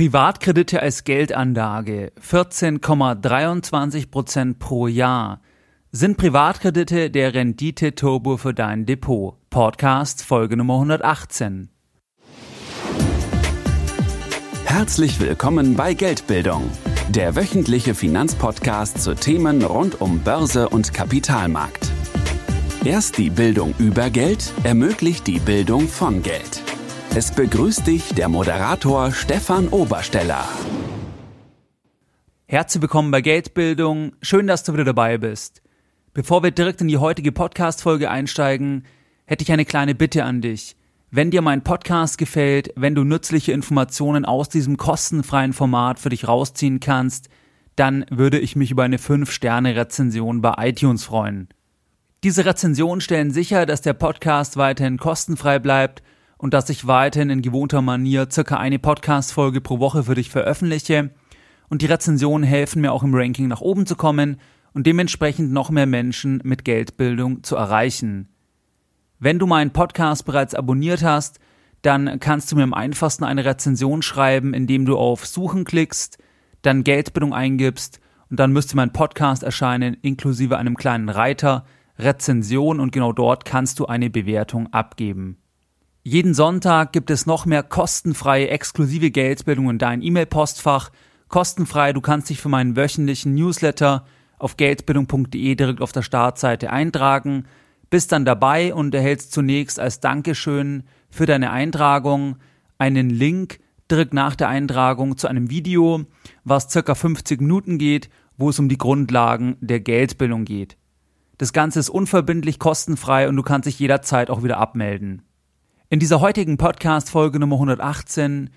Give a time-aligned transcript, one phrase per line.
[0.00, 5.42] Privatkredite als Geldanlage 14,23 Prozent pro Jahr.
[5.92, 9.36] Sind Privatkredite der Rendite-Turbo für dein Depot?
[9.50, 11.68] Podcast Folge Nummer 118.
[14.64, 16.70] Herzlich willkommen bei Geldbildung,
[17.10, 21.90] der wöchentliche Finanzpodcast zu Themen rund um Börse und Kapitalmarkt.
[22.86, 26.69] Erst die Bildung über Geld ermöglicht die Bildung von Geld.
[27.12, 30.48] Es begrüßt dich der Moderator Stefan Obersteller.
[32.46, 34.12] Herzlich willkommen bei Geldbildung.
[34.22, 35.60] Schön, dass du wieder dabei bist.
[36.14, 38.84] Bevor wir direkt in die heutige Podcast-Folge einsteigen,
[39.24, 40.76] hätte ich eine kleine Bitte an dich.
[41.10, 46.28] Wenn dir mein Podcast gefällt, wenn du nützliche Informationen aus diesem kostenfreien Format für dich
[46.28, 47.28] rausziehen kannst,
[47.74, 51.48] dann würde ich mich über eine 5-Sterne-Rezension bei iTunes freuen.
[52.22, 56.04] Diese Rezensionen stellen sicher, dass der Podcast weiterhin kostenfrei bleibt
[56.40, 61.10] und dass ich weiterhin in gewohnter Manier circa eine Podcast-Folge pro Woche für dich veröffentliche.
[61.68, 64.40] Und die Rezensionen helfen mir auch im Ranking nach oben zu kommen
[64.72, 68.30] und dementsprechend noch mehr Menschen mit Geldbildung zu erreichen.
[69.18, 71.40] Wenn du meinen Podcast bereits abonniert hast,
[71.82, 76.16] dann kannst du mir am einfachsten eine Rezension schreiben, indem du auf Suchen klickst,
[76.62, 81.66] dann Geldbildung eingibst und dann müsste mein Podcast erscheinen, inklusive einem kleinen Reiter,
[81.98, 85.39] Rezension und genau dort kannst du eine Bewertung abgeben.
[86.02, 90.90] Jeden Sonntag gibt es noch mehr kostenfreie, exklusive Geldbildung in dein E-Mail-Postfach.
[91.28, 94.06] Kostenfrei, du kannst dich für meinen wöchentlichen Newsletter
[94.38, 97.44] auf geldbildung.de direkt auf der Startseite eintragen.
[97.90, 102.36] Bist dann dabei und erhältst zunächst als Dankeschön für deine Eintragung
[102.78, 106.06] einen Link direkt nach der Eintragung zu einem Video,
[106.44, 110.78] was circa 50 Minuten geht, wo es um die Grundlagen der Geldbildung geht.
[111.36, 115.22] Das Ganze ist unverbindlich, kostenfrei und du kannst dich jederzeit auch wieder abmelden.
[115.92, 118.50] In dieser heutigen Podcast-Folge Nummer 118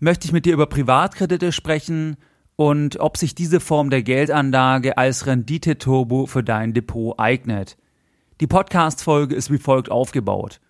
[0.00, 2.16] möchte ich mit dir über Privatkredite sprechen
[2.56, 7.76] und ob sich diese Form der Geldanlage als Rendite-Turbo für dein Depot eignet.
[8.40, 10.60] Die Podcast-Folge ist wie folgt aufgebaut.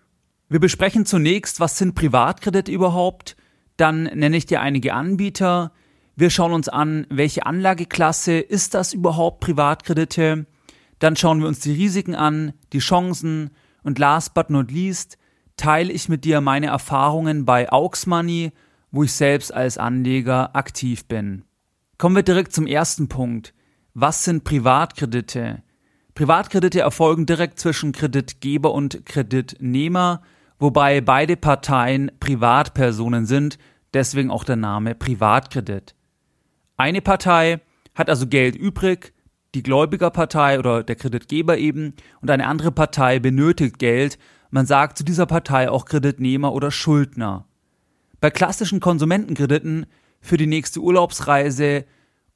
[0.47, 3.35] Wir besprechen zunächst, was sind Privatkredite überhaupt,
[3.75, 5.71] dann nenne ich dir einige Anbieter,
[6.15, 10.45] wir schauen uns an, welche Anlageklasse ist das überhaupt Privatkredite,
[10.99, 13.49] dann schauen wir uns die Risiken an, die Chancen
[13.81, 15.17] und last but not least
[15.57, 18.51] teile ich mit dir meine Erfahrungen bei Aux Money,
[18.91, 21.43] wo ich selbst als Anleger aktiv bin.
[21.97, 23.53] Kommen wir direkt zum ersten Punkt.
[23.93, 25.63] Was sind Privatkredite?
[26.15, 30.21] Privatkredite erfolgen direkt zwischen Kreditgeber und Kreditnehmer,
[30.59, 33.57] wobei beide Parteien Privatpersonen sind,
[33.93, 35.95] deswegen auch der Name Privatkredit.
[36.77, 37.61] Eine Partei
[37.95, 39.13] hat also Geld übrig,
[39.53, 44.17] die Gläubigerpartei oder der Kreditgeber eben, und eine andere Partei benötigt Geld,
[44.51, 47.45] man sagt zu dieser Partei auch Kreditnehmer oder Schuldner.
[48.19, 49.87] Bei klassischen Konsumentenkrediten
[50.19, 51.85] für die nächste Urlaubsreise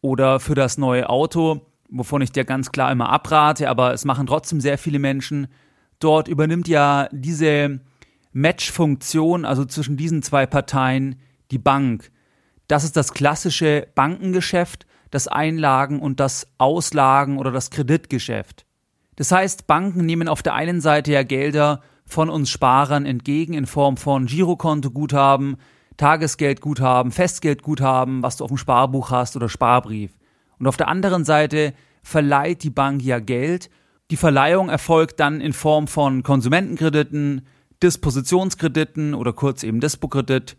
[0.02, 4.28] oder für das neue Auto, wovon ich dir ganz klar immer abrate, aber es machen
[4.28, 5.48] trotzdem sehr viele Menschen,
[6.00, 7.82] dort übernimmt ja diese
[8.32, 11.20] Match-Funktion, also zwischen diesen zwei Parteien,
[11.52, 12.12] die Bank.
[12.68, 18.66] Das ist das klassische Bankengeschäft, das Einlagen- und das Auslagen- oder das Kreditgeschäft.
[19.16, 23.66] Das heißt, Banken nehmen auf der einen Seite ja Gelder von uns Sparern entgegen in
[23.66, 25.58] Form von Girokontoguthaben,
[25.98, 30.12] Tagesgeldguthaben, Festgeldguthaben, was du auf dem Sparbuch hast oder Sparbrief.
[30.60, 31.74] Und auf der anderen Seite
[32.04, 33.70] verleiht die Bank ja Geld.
[34.12, 37.48] Die Verleihung erfolgt dann in Form von Konsumentenkrediten,
[37.82, 40.58] Dispositionskrediten oder kurz eben Dispo-Kredit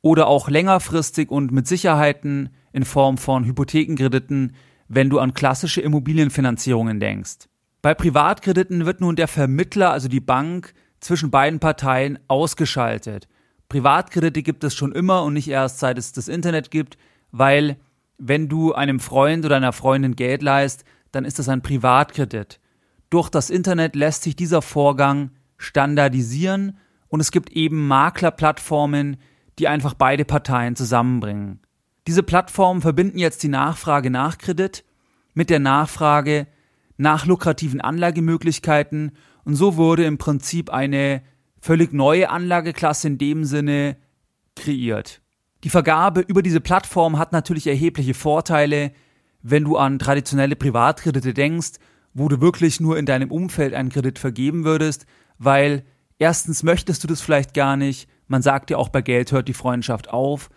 [0.00, 4.54] oder auch längerfristig und mit Sicherheiten in Form von Hypothekenkrediten,
[4.88, 7.48] wenn du an klassische Immobilienfinanzierungen denkst.
[7.82, 10.72] Bei Privatkrediten wird nun der Vermittler, also die Bank,
[11.04, 13.28] zwischen beiden Parteien ausgeschaltet.
[13.68, 16.96] Privatkredite gibt es schon immer und nicht erst seit es das Internet gibt,
[17.30, 17.76] weil
[18.16, 22.58] wenn du einem Freund oder einer Freundin Geld leist, dann ist das ein Privatkredit.
[23.10, 26.78] Durch das Internet lässt sich dieser Vorgang standardisieren
[27.08, 29.18] und es gibt eben Maklerplattformen,
[29.58, 31.60] die einfach beide Parteien zusammenbringen.
[32.06, 34.84] Diese Plattformen verbinden jetzt die Nachfrage nach Kredit
[35.34, 36.46] mit der Nachfrage
[36.96, 39.12] nach lukrativen Anlagemöglichkeiten
[39.44, 41.22] und so wurde im Prinzip eine
[41.60, 43.96] völlig neue Anlageklasse in dem Sinne
[44.54, 45.20] kreiert.
[45.64, 48.92] Die Vergabe über diese Plattform hat natürlich erhebliche Vorteile,
[49.42, 51.72] wenn du an traditionelle Privatkredite denkst,
[52.12, 55.06] wo du wirklich nur in deinem Umfeld einen Kredit vergeben würdest,
[55.38, 55.84] weil
[56.18, 59.54] erstens möchtest du das vielleicht gar nicht, man sagt ja auch bei Geld hört die
[59.54, 60.50] Freundschaft auf,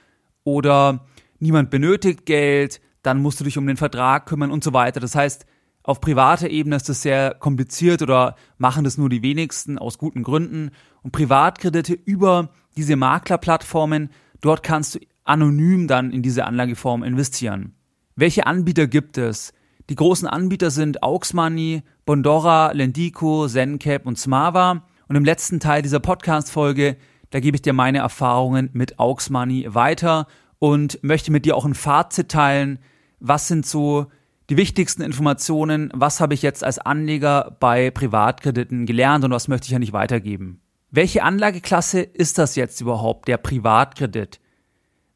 [0.44, 1.06] oder
[1.40, 5.00] niemand benötigt Geld, dann musst du dich um den Vertrag kümmern und so weiter.
[5.00, 5.46] Das heißt,
[5.88, 10.22] auf privater Ebene ist das sehr kompliziert oder machen das nur die wenigsten aus guten
[10.22, 10.72] Gründen.
[11.02, 14.10] Und Privatkredite über diese Maklerplattformen,
[14.42, 17.74] dort kannst du anonym dann in diese Anlageform investieren.
[18.18, 19.54] Welche Anbieter gibt es?
[19.90, 24.84] Die großen Anbieter sind Auxmoney, Bondora, Lendico, Zencap und Smava.
[25.08, 26.98] Und im letzten Teil dieser Podcast-Folge,
[27.30, 30.28] da gebe ich dir meine Erfahrungen mit Auxmoney weiter
[30.60, 32.80] und möchte mit dir auch ein Fazit teilen.
[33.22, 34.08] Was sind so
[34.50, 35.92] die wichtigsten Informationen?
[35.94, 39.94] Was habe ich jetzt als Anleger bei Privatkrediten gelernt und was möchte ich ja nicht
[39.94, 40.62] weitergeben?
[40.90, 44.40] Welche Anlageklasse ist das jetzt überhaupt, der Privatkredit?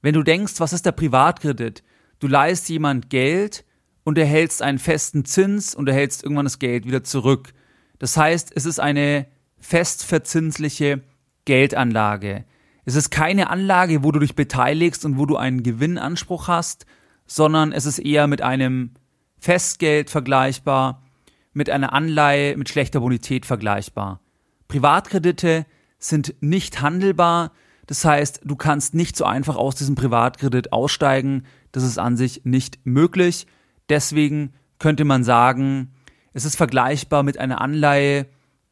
[0.01, 1.83] Wenn du denkst, was ist der Privatkredit?
[2.19, 3.63] Du leihst jemand Geld
[4.03, 7.53] und erhältst einen festen Zins und erhältst irgendwann das Geld wieder zurück.
[7.99, 9.27] Das heißt, es ist eine
[9.59, 11.01] festverzinsliche
[11.45, 12.45] Geldanlage.
[12.83, 16.85] Es ist keine Anlage, wo du dich beteiligst und wo du einen Gewinnanspruch hast,
[17.27, 18.95] sondern es ist eher mit einem
[19.41, 21.01] Festgeld vergleichbar,
[21.51, 24.21] mit einer Anleihe mit schlechter Bonität vergleichbar.
[24.67, 25.65] Privatkredite
[25.97, 27.51] sind nicht handelbar,
[27.87, 32.45] das heißt, du kannst nicht so einfach aus diesem Privatkredit aussteigen, das ist an sich
[32.45, 33.47] nicht möglich.
[33.89, 35.91] Deswegen könnte man sagen,
[36.33, 38.27] es ist vergleichbar mit einer Anleihe,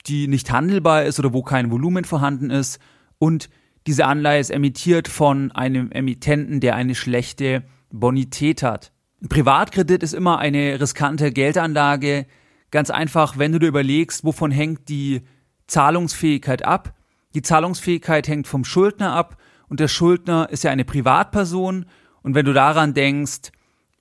[0.06, 2.80] die nicht handelbar ist oder wo kein Volumen vorhanden ist
[3.18, 3.50] und
[3.88, 8.92] diese Anleihe ist emittiert von einem Emittenten, der eine schlechte Bonität hat.
[9.21, 12.25] Ein Privatkredit ist immer eine riskante Geldanlage.
[12.71, 15.24] Ganz einfach, wenn du dir überlegst, wovon hängt die
[15.68, 16.94] Zahlungsfähigkeit ab.
[17.36, 19.38] Die Zahlungsfähigkeit hängt vom Schuldner ab
[19.68, 21.86] und der Schuldner ist ja eine Privatperson.
[22.21, 23.51] Und wenn du daran denkst,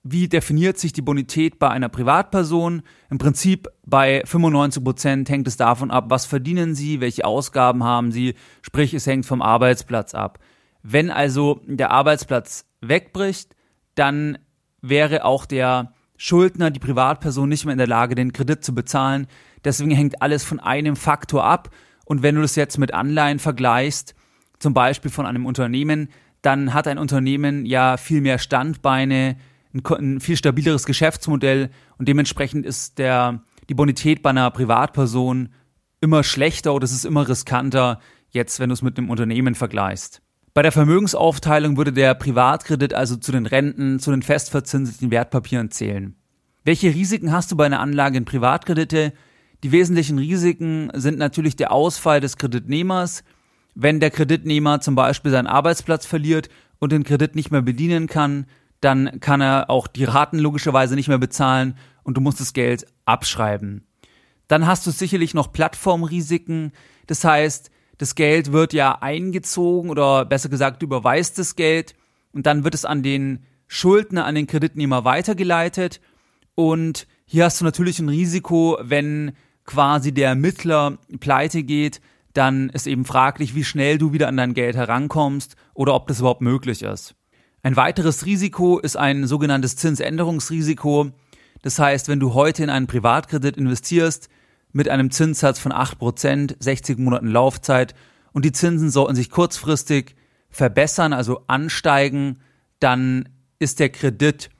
[0.05, 2.83] wie definiert sich die Bonität bei einer Privatperson?
[3.11, 8.13] Im Prinzip bei 95 Prozent hängt es davon ab, was verdienen sie, welche Ausgaben haben
[8.13, 10.39] sie, sprich es hängt vom Arbeitsplatz ab.
[10.85, 13.57] Wenn also der Arbeitsplatz wegbricht,
[13.97, 14.39] dann
[14.81, 19.27] wäre auch der Schuldner, die Privatperson nicht mehr in der Lage, den Kredit zu bezahlen.
[19.65, 21.71] Deswegen hängt alles von einem Faktor ab.
[22.05, 24.15] Und wenn du das jetzt mit Anleihen vergleichst,
[24.59, 26.09] zum Beispiel von einem Unternehmen,
[26.43, 29.37] dann hat ein Unternehmen ja viel mehr Standbeine,
[29.75, 35.51] ein, viel stabileres Geschäftsmodell und dementsprechend ist der, die Bonität bei einer Privatperson
[36.01, 40.23] immer schlechter oder es ist immer riskanter, jetzt wenn du es mit einem Unternehmen vergleichst.
[40.59, 46.17] Bei der Vermögensaufteilung würde der Privatkredit also zu den Renten, zu den festverzinseten Wertpapieren zählen.
[46.65, 49.13] Welche Risiken hast du bei einer Anlage in Privatkredite?
[49.63, 53.23] Die wesentlichen Risiken sind natürlich der Ausfall des Kreditnehmers,
[53.77, 56.49] wenn der Kreditnehmer zum Beispiel seinen Arbeitsplatz verliert
[56.81, 58.47] und den Kredit nicht mehr bedienen kann,
[58.81, 62.85] dann kann er auch die Raten logischerweise nicht mehr bezahlen und du musst das Geld
[63.05, 63.87] abschreiben.
[64.49, 66.73] Dann hast du sicherlich noch Plattformrisiken.
[67.07, 71.95] Das heißt, das Geld wird ja eingezogen oder besser gesagt, du überweist das Geld
[72.33, 76.01] und dann wird es an den Schuldner, an den Kreditnehmer weitergeleitet.
[76.55, 79.33] Und hier hast du natürlich ein Risiko, wenn
[79.65, 82.01] quasi der Mittler pleite geht,
[82.33, 86.21] dann ist eben fraglich, wie schnell du wieder an dein Geld herankommst oder ob das
[86.21, 87.15] überhaupt möglich ist.
[87.63, 91.11] Ein weiteres Risiko ist ein sogenanntes Zinsänderungsrisiko.
[91.63, 94.29] Das heißt, wenn du heute in einen Privatkredit investierst
[94.73, 97.95] mit einem Zinssatz von 8%, 60 Monaten Laufzeit.
[98.33, 100.15] Und die Zinsen sollten sich kurzfristig
[100.51, 102.39] verbessern, also ansteigen,
[102.81, 103.29] dann
[103.59, 104.51] ist der Kredit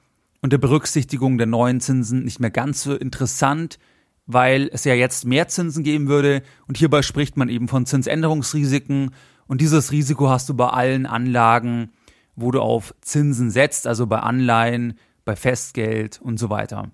[0.41, 3.79] unter Berücksichtigung der neuen Zinsen nicht mehr ganz so interessant,
[4.25, 6.43] weil es ja jetzt mehr Zinsen geben würde.
[6.67, 9.11] Und hierbei spricht man eben von Zinsänderungsrisiken.
[9.47, 11.91] Und dieses Risiko hast du bei allen Anlagen,
[12.35, 14.93] wo du auf Zinsen setzt, also bei Anleihen,
[15.25, 16.91] bei Festgeld und so weiter.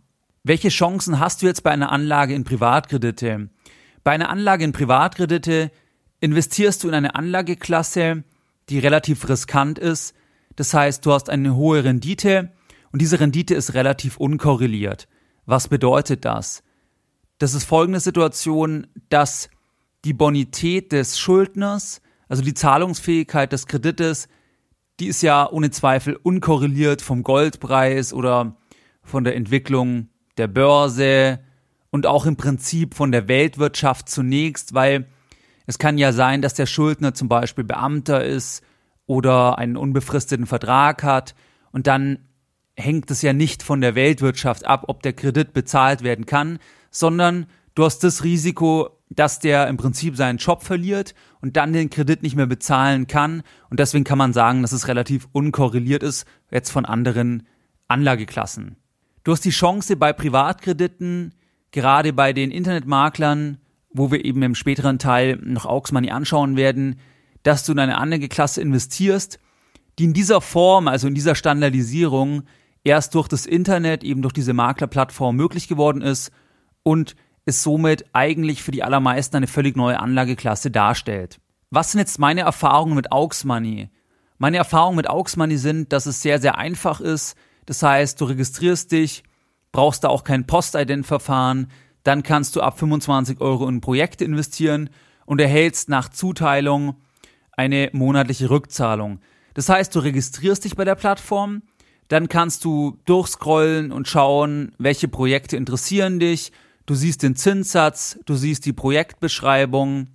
[0.48, 3.50] Welche Chancen hast du jetzt bei einer Anlage in Privatkredite?
[4.04, 5.72] Bei einer Anlage in Privatkredite
[6.20, 8.24] investierst du in eine Anlageklasse,
[8.70, 10.14] die relativ riskant ist.
[10.56, 12.52] Das heißt, du hast eine hohe Rendite
[12.92, 15.08] und diese Rendite ist relativ unkorreliert.
[15.48, 16.62] Was bedeutet das?
[17.40, 19.50] Das ist folgende Situation, dass
[20.04, 24.28] die Bonität des Schuldners, also die Zahlungsfähigkeit des Kredites,
[25.00, 28.58] die ist ja ohne Zweifel unkorreliert vom Goldpreis oder
[29.02, 31.40] von der Entwicklung der Börse
[31.90, 35.08] und auch im Prinzip von der Weltwirtschaft zunächst, weil
[35.66, 38.64] es kann ja sein, dass der Schuldner zum Beispiel Beamter ist
[39.08, 41.36] oder einen unbefristeten Vertrag hat
[41.72, 42.20] und dann
[42.78, 46.60] hängt es ja nicht von der Weltwirtschaft ab, ob der Kredit bezahlt werden kann,
[46.92, 51.90] sondern du hast das Risiko, dass der im Prinzip seinen Job verliert und dann den
[51.90, 53.44] Kredit nicht mehr bezahlen kann.
[53.70, 57.48] Und deswegen kann man sagen, dass es relativ unkorreliert ist jetzt von anderen
[57.88, 58.78] Anlageklassen.
[59.26, 61.34] Du hast die Chance bei Privatkrediten,
[61.72, 63.58] gerade bei den Internetmaklern,
[63.90, 67.00] wo wir eben im späteren Teil noch Aux Money anschauen werden,
[67.42, 69.40] dass du in eine Anlageklasse investierst,
[69.98, 72.44] die in dieser Form, also in dieser Standardisierung,
[72.84, 76.32] erst durch das Internet, eben durch diese Maklerplattform möglich geworden ist
[76.84, 77.16] und
[77.46, 81.40] es somit eigentlich für die allermeisten eine völlig neue Anlageklasse darstellt.
[81.72, 83.90] Was sind jetzt meine Erfahrungen mit Aux Money?
[84.38, 87.36] Meine Erfahrungen mit Aux Money sind, dass es sehr, sehr einfach ist.
[87.66, 89.24] Das heißt, du registrierst dich,
[89.72, 91.68] brauchst da auch kein Postident-Verfahren,
[92.04, 94.90] dann kannst du ab 25 Euro in Projekte investieren
[95.26, 96.96] und erhältst nach Zuteilung
[97.52, 99.20] eine monatliche Rückzahlung.
[99.54, 101.64] Das heißt, du registrierst dich bei der Plattform,
[102.08, 106.52] dann kannst du durchscrollen und schauen, welche Projekte interessieren dich.
[106.86, 110.10] Du siehst den Zinssatz, du siehst die Projektbeschreibung,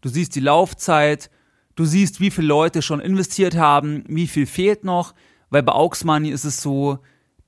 [0.00, 1.30] du siehst die Laufzeit,
[1.76, 5.14] du siehst, wie viele Leute schon investiert haben, wie viel fehlt noch,
[5.50, 6.98] weil bei Aux Money ist es so,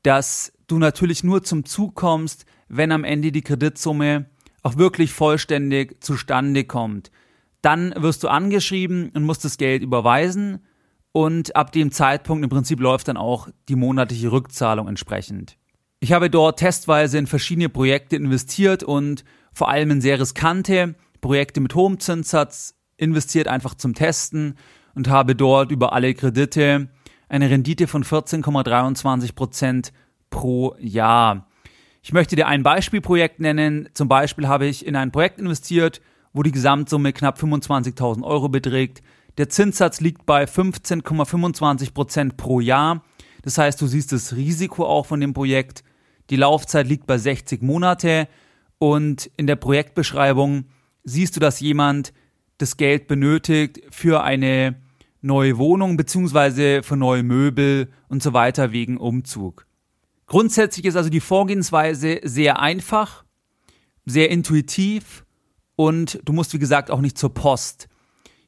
[0.03, 4.27] dass du natürlich nur zum Zug kommst, wenn am Ende die Kreditsumme
[4.63, 7.11] auch wirklich vollständig zustande kommt.
[7.63, 10.61] Dann wirst du angeschrieben und musst das Geld überweisen
[11.13, 15.57] und ab dem Zeitpunkt im Prinzip läuft dann auch die monatliche Rückzahlung entsprechend.
[15.99, 21.61] Ich habe dort testweise in verschiedene Projekte investiert und vor allem in sehr riskante Projekte
[21.61, 24.57] mit hohem Zinssatz investiert, einfach zum Testen
[24.95, 26.89] und habe dort über alle Kredite
[27.31, 29.93] eine Rendite von 14,23 Prozent
[30.31, 31.47] pro Jahr.
[32.03, 33.89] Ich möchte dir ein Beispielprojekt nennen.
[33.95, 36.01] Zum Beispiel habe ich in ein Projekt investiert,
[36.33, 39.03] wo die Gesamtsumme knapp 25.000 Euro beträgt.
[39.39, 43.05] Der Zinssatz liegt bei 15,25 Prozent pro Jahr.
[43.43, 45.85] Das heißt, du siehst das Risiko auch von dem Projekt.
[46.31, 48.29] Die Laufzeit liegt bei 60 Monate
[48.79, 50.65] und in der Projektbeschreibung
[51.05, 52.13] siehst du, dass jemand
[52.59, 54.77] das Geld benötigt für eine
[55.21, 59.67] neue Wohnung beziehungsweise für neue Möbel und so weiter wegen Umzug.
[60.27, 63.25] Grundsätzlich ist also die Vorgehensweise sehr einfach,
[64.07, 65.25] sehr intuitiv
[65.77, 67.89] und du musst wie gesagt auch nicht zur Post.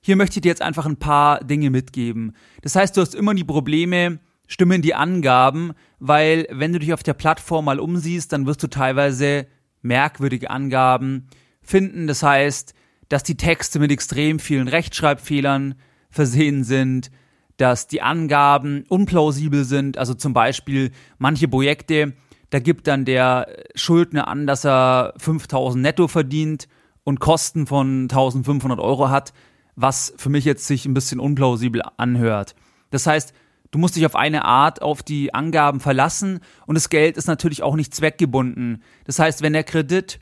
[0.00, 2.34] Hier möchte ich dir jetzt einfach ein paar Dinge mitgeben.
[2.62, 7.02] Das heißt, du hast immer die Probleme, stimmen die Angaben, weil wenn du dich auf
[7.02, 9.46] der Plattform mal umsiehst, dann wirst du teilweise
[9.80, 11.28] merkwürdige Angaben
[11.60, 12.06] finden.
[12.06, 12.74] Das heißt,
[13.08, 15.74] dass die Texte mit extrem vielen Rechtschreibfehlern
[16.12, 17.10] versehen sind,
[17.56, 19.98] dass die Angaben unplausibel sind.
[19.98, 22.14] Also zum Beispiel manche Projekte,
[22.50, 26.68] da gibt dann der Schuldner an, dass er 5000 netto verdient
[27.04, 29.32] und Kosten von 1500 Euro hat,
[29.74, 32.54] was für mich jetzt sich ein bisschen unplausibel anhört.
[32.90, 33.32] Das heißt,
[33.70, 37.62] du musst dich auf eine Art auf die Angaben verlassen und das Geld ist natürlich
[37.62, 38.82] auch nicht zweckgebunden.
[39.04, 40.20] Das heißt, wenn der Kredit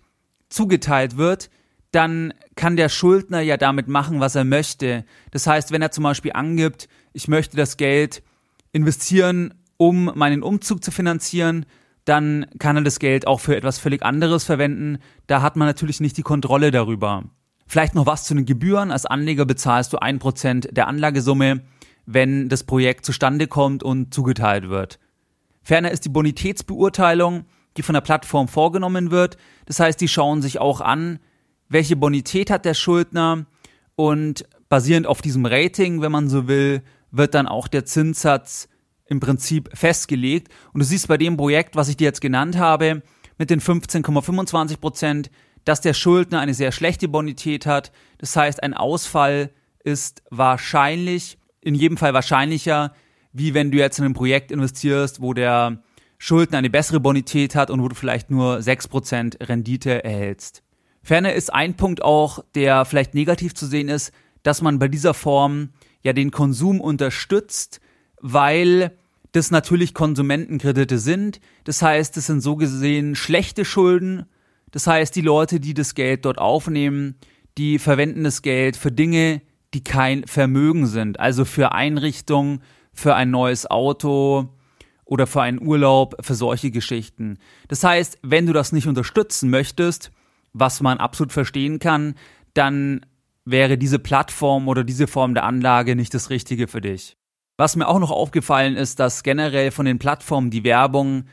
[0.48, 1.50] zugeteilt wird,
[1.92, 5.04] dann kann der Schuldner ja damit machen, was er möchte.
[5.32, 8.22] Das heißt, wenn er zum Beispiel angibt, ich möchte das Geld
[8.72, 11.66] investieren, um meinen Umzug zu finanzieren,
[12.04, 14.98] dann kann er das Geld auch für etwas völlig anderes verwenden.
[15.26, 17.24] Da hat man natürlich nicht die Kontrolle darüber.
[17.66, 18.90] Vielleicht noch was zu den Gebühren.
[18.90, 21.62] Als Anleger bezahlst du ein Prozent der Anlagesumme,
[22.06, 24.98] wenn das Projekt zustande kommt und zugeteilt wird.
[25.62, 27.44] Ferner ist die Bonitätsbeurteilung,
[27.76, 29.36] die von der Plattform vorgenommen wird.
[29.66, 31.20] Das heißt, die schauen sich auch an,
[31.70, 33.46] welche Bonität hat der Schuldner
[33.96, 38.68] und basierend auf diesem Rating, wenn man so will, wird dann auch der Zinssatz
[39.06, 40.48] im Prinzip festgelegt.
[40.72, 43.02] Und du siehst bei dem Projekt, was ich dir jetzt genannt habe,
[43.38, 45.30] mit den 15,25 Prozent,
[45.64, 47.92] dass der Schuldner eine sehr schlechte Bonität hat.
[48.18, 49.50] Das heißt, ein Ausfall
[49.82, 52.94] ist wahrscheinlich, in jedem Fall wahrscheinlicher,
[53.32, 55.82] wie wenn du jetzt in ein Projekt investierst, wo der
[56.18, 60.62] Schuldner eine bessere Bonität hat und wo du vielleicht nur 6% Rendite erhältst.
[61.02, 65.14] Ferner ist ein Punkt auch, der vielleicht negativ zu sehen ist, dass man bei dieser
[65.14, 65.70] Form
[66.02, 67.80] ja den Konsum unterstützt,
[68.20, 68.96] weil
[69.32, 71.40] das natürlich Konsumentenkredite sind.
[71.64, 74.26] Das heißt, es sind so gesehen schlechte Schulden.
[74.70, 77.16] Das heißt, die Leute, die das Geld dort aufnehmen,
[77.58, 79.42] die verwenden das Geld für Dinge,
[79.74, 81.20] die kein Vermögen sind.
[81.20, 84.48] Also für Einrichtungen, für ein neues Auto
[85.04, 87.38] oder für einen Urlaub, für solche Geschichten.
[87.68, 90.10] Das heißt, wenn du das nicht unterstützen möchtest,
[90.52, 92.14] was man absolut verstehen kann,
[92.54, 93.06] dann
[93.44, 97.16] wäre diese Plattform oder diese Form der Anlage nicht das Richtige für dich.
[97.56, 101.24] Was mir auch noch aufgefallen ist, dass generell von den Plattformen die Werbung,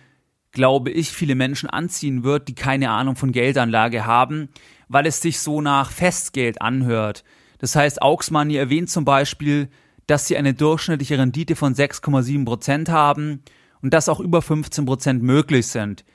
[0.51, 4.49] glaube ich, viele Menschen anziehen wird, die keine Ahnung von Geldanlage haben,
[4.89, 7.23] weil es sich so nach Festgeld anhört.
[7.59, 9.69] Das heißt, Aux Money erwähnt zum Beispiel,
[10.05, 13.41] dass sie eine durchschnittliche Rendite von 6,7 Prozent haben
[13.81, 16.05] und dass auch über 15 Prozent möglich sind.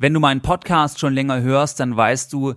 [0.00, 2.54] Wenn du meinen Podcast schon länger hörst, dann weißt du,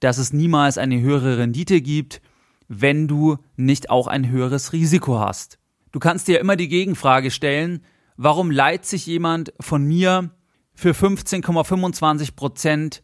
[0.00, 2.22] dass es niemals eine höhere Rendite gibt
[2.68, 5.58] wenn du nicht auch ein höheres Risiko hast.
[5.92, 7.84] Du kannst dir immer die Gegenfrage stellen,
[8.16, 10.30] warum leiht sich jemand von mir
[10.74, 13.02] für 15,25 Prozent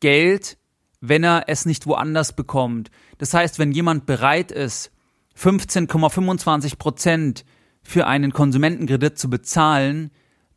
[0.00, 0.56] Geld,
[1.00, 2.90] wenn er es nicht woanders bekommt?
[3.18, 4.90] Das heißt, wenn jemand bereit ist,
[5.38, 7.44] 15,25 Prozent
[7.82, 10.10] für einen Konsumentenkredit zu bezahlen,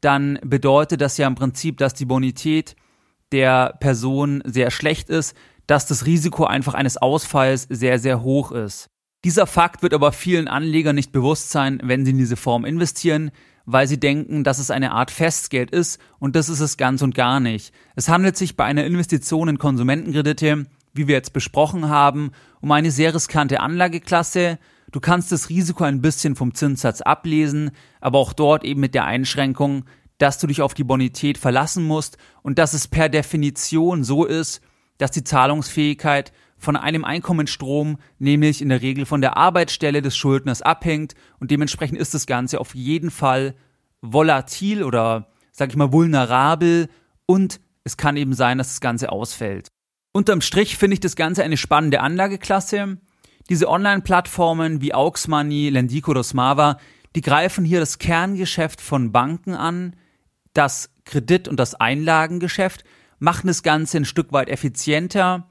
[0.04, 2.76] dann bedeutet das ja im Prinzip, dass die Bonität
[3.32, 5.36] der Person sehr schlecht ist,
[5.68, 8.90] dass das Risiko einfach eines Ausfalls sehr, sehr hoch ist.
[9.24, 13.32] Dieser Fakt wird aber vielen Anlegern nicht bewusst sein, wenn sie in diese Form investieren,
[13.66, 17.16] weil sie denken, dass es eine Art Festgeld ist und das ist es ganz und
[17.16, 17.74] gar nicht.
[17.96, 22.92] Es handelt sich bei einer Investition in Konsumentenkredite, wie wir jetzt besprochen haben, um eine
[22.92, 24.60] sehr riskante Anlageklasse.
[24.94, 29.06] Du kannst das Risiko ein bisschen vom Zinssatz ablesen, aber auch dort eben mit der
[29.06, 29.86] Einschränkung,
[30.20, 34.62] dass du dich auf die Bonität verlassen musst und dass es per Definition so ist,
[35.00, 40.62] dass die Zahlungsfähigkeit von einem Einkommensstrom, nämlich in der Regel von der Arbeitsstelle des Schuldners
[40.62, 43.56] abhängt und dementsprechend ist das Ganze auf jeden Fall
[44.02, 46.88] volatil oder sag ich mal vulnerabel
[47.26, 49.70] und es kann eben sein, dass das Ganze ausfällt.
[50.14, 53.00] Unterm Strich finde ich das Ganze eine spannende Anlageklasse.
[53.50, 56.78] Diese Online-Plattformen wie Aux Money, Lendico oder Smava,
[57.16, 59.96] die greifen hier das Kerngeschäft von Banken an,
[60.54, 62.84] das Kredit- und das Einlagengeschäft,
[63.20, 65.48] machen das Ganze ein Stück weit effizienter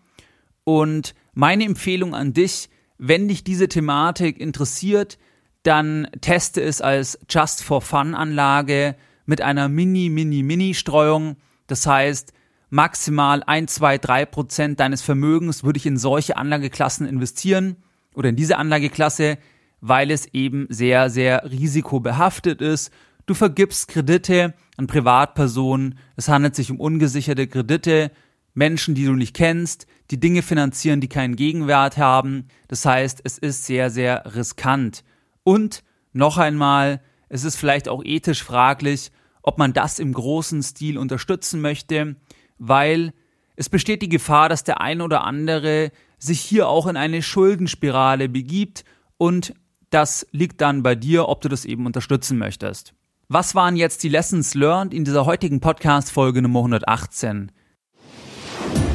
[0.65, 2.69] und meine Empfehlung an dich,
[2.99, 5.19] wenn dich diese Thematik interessiert,
[5.63, 8.97] dann teste es als Just for Fun Anlage
[9.27, 11.37] mit einer Mini, Mini, Mini Streuung.
[11.67, 12.33] Das heißt,
[12.73, 17.76] maximal 1, 2, 3 Prozent deines Vermögens würde ich in solche Anlageklassen investieren
[18.14, 19.37] oder in diese Anlageklasse,
[19.83, 22.91] weil es eben sehr, sehr risikobehaftet ist.
[23.26, 25.99] Du vergibst Kredite an Privatpersonen.
[26.17, 28.11] Es handelt sich um ungesicherte Kredite.
[28.55, 32.49] Menschen, die du nicht kennst, die Dinge finanzieren, die keinen Gegenwert haben.
[32.69, 35.05] Das heißt, es ist sehr, sehr riskant.
[35.43, 39.11] Und noch einmal, es ist vielleicht auch ethisch fraglich,
[39.43, 42.17] ob man das im großen Stil unterstützen möchte,
[42.59, 43.13] weil
[43.57, 48.29] es besteht die Gefahr, dass der ein oder andere sich hier auch in eine Schuldenspirale
[48.29, 48.85] begibt
[49.19, 49.55] und
[49.91, 52.95] das liegt dann bei dir, ob du das eben unterstützen möchtest.
[53.29, 57.53] Was waren jetzt die Lessons learned in dieser heutigen Podcast-Folge Nummer 118?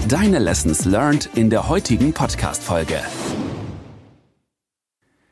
[0.07, 3.01] Deine Lessons learned in der heutigen Podcast-Folge.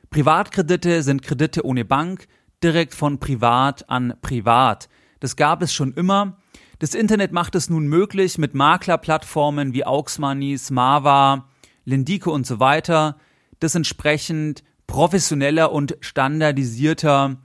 [0.09, 2.27] Privatkredite sind Kredite ohne Bank,
[2.63, 4.89] direkt von privat an privat.
[5.19, 6.37] Das gab es schon immer.
[6.79, 11.47] Das Internet macht es nun möglich, mit Maklerplattformen wie Auxmoney, Smava,
[11.85, 13.17] Lindico und so weiter,
[13.59, 17.37] das entsprechend professioneller und standardisierter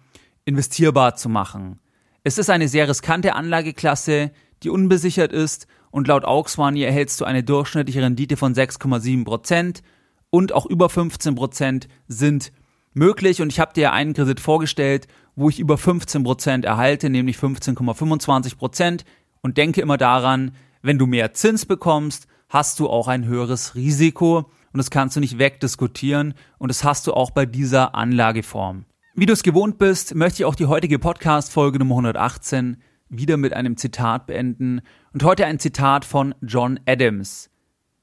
[0.45, 1.79] investierbar zu machen.
[2.25, 7.45] Es ist eine sehr riskante Anlageklasse, die unbesichert ist und laut Auxmoney erhältst du eine
[7.45, 9.83] durchschnittliche Rendite von 6,7 Prozent
[10.31, 12.53] und auch über 15 Prozent sind
[12.93, 17.37] möglich und ich habe dir einen Kredit vorgestellt, wo ich über 15 Prozent erhalte, nämlich
[17.37, 19.05] 15,25 Prozent
[19.42, 24.50] und denke immer daran, wenn du mehr Zins bekommst, hast du auch ein höheres Risiko
[24.72, 28.85] und das kannst du nicht wegdiskutieren und das hast du auch bei dieser Anlageform.
[29.14, 33.53] Wie du es gewohnt bist, möchte ich auch die heutige Podcast-Folge Nummer 118 wieder mit
[33.53, 37.50] einem Zitat beenden und heute ein Zitat von John Adams.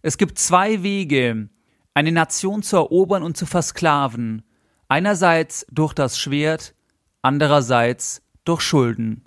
[0.01, 1.49] Es gibt zwei Wege,
[1.93, 4.43] eine Nation zu erobern und zu versklaven.
[4.87, 6.75] Einerseits durch das Schwert,
[7.21, 9.26] andererseits durch Schulden.